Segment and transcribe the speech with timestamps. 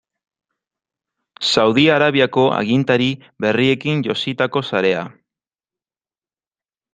[1.49, 3.09] Saudi Arabiako agintari
[3.45, 5.05] berriekin jositako sarea.